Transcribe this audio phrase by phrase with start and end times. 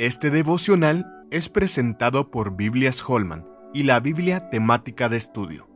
[0.00, 5.68] Este devocional es presentado por Biblias Holman y la Biblia temática de estudio.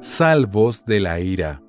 [0.00, 1.62] Salvos de la ira.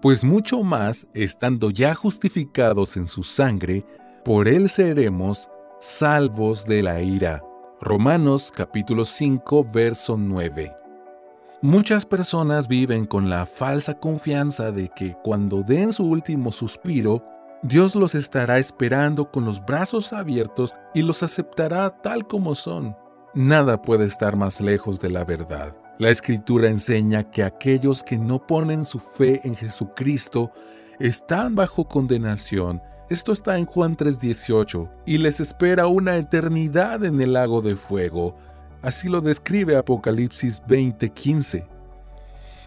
[0.00, 3.84] Pues mucho más, estando ya justificados en su sangre,
[4.24, 7.42] por él seremos salvos de la ira.
[7.82, 10.79] Romanos capítulo 5, verso 9.
[11.62, 17.22] Muchas personas viven con la falsa confianza de que cuando den su último suspiro,
[17.62, 22.96] Dios los estará esperando con los brazos abiertos y los aceptará tal como son.
[23.34, 25.76] Nada puede estar más lejos de la verdad.
[25.98, 30.52] La escritura enseña que aquellos que no ponen su fe en Jesucristo
[30.98, 32.80] están bajo condenación.
[33.10, 38.34] Esto está en Juan 3:18 y les espera una eternidad en el lago de fuego
[38.82, 41.66] Así lo describe Apocalipsis 20:15.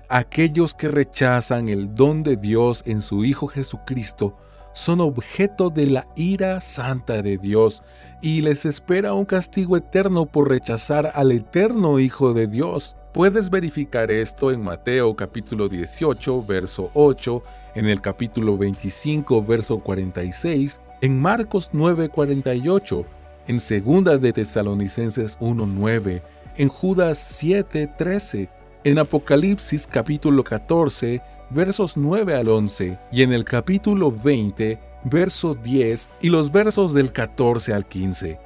[0.09, 4.38] Aquellos que rechazan el don de Dios en su Hijo Jesucristo
[4.73, 7.83] son objeto de la ira santa de Dios
[8.22, 12.95] y les espera un castigo eterno por rechazar al eterno Hijo de Dios.
[13.14, 17.44] Puedes verificar esto en Mateo capítulo 18, verso 8,
[17.75, 23.05] en el capítulo 25, verso 46, en Marcos 9, 48,
[23.47, 26.22] en Segunda de Tesalonicenses 1:9,
[26.58, 28.49] en Judas 7:13,
[28.83, 36.09] en Apocalipsis capítulo 14, versos 9 al 11, y en el capítulo 20, verso 10
[36.21, 38.39] y los versos del 14 al 15.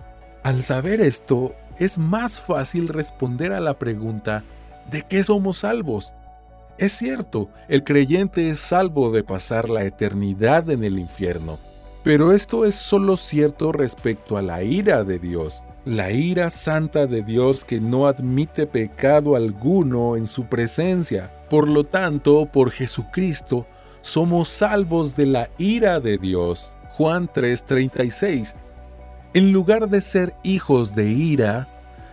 [0.44, 4.44] Al saber esto, es más fácil responder a la pregunta
[4.90, 6.14] ¿de qué somos salvos?
[6.78, 11.58] Es cierto, el creyente es salvo de pasar la eternidad en el infierno,
[12.08, 17.22] pero esto es solo cierto respecto a la ira de Dios, la ira santa de
[17.22, 21.30] Dios que no admite pecado alguno en su presencia.
[21.50, 23.68] Por lo tanto, por Jesucristo,
[24.00, 26.78] somos salvos de la ira de Dios.
[26.92, 28.56] Juan 3:36.
[29.34, 31.68] En lugar de ser hijos de ira,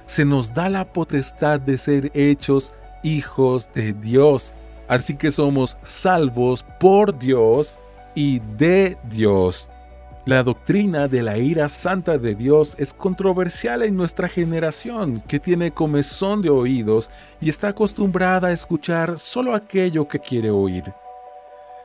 [0.07, 2.73] se nos da la potestad de ser hechos
[3.05, 4.55] hijos de Dios.
[4.89, 7.79] Así que somos salvos por Dios
[8.17, 9.69] y de Dios.
[10.27, 15.71] La doctrina de la ira santa de Dios es controversial en nuestra generación, que tiene
[15.71, 17.11] comezón de oídos
[17.43, 20.85] y está acostumbrada a escuchar solo aquello que quiere oír.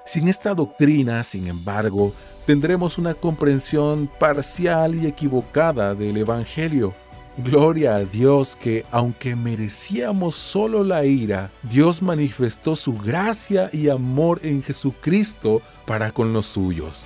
[0.05, 2.13] Sin esta doctrina, sin embargo,
[2.45, 6.93] tendremos una comprensión parcial y equivocada del Evangelio.
[7.39, 14.39] Gloria a Dios que, aunque merecíamos solo la ira, Dios manifestó su gracia y amor
[14.43, 17.05] en Jesucristo para con los suyos.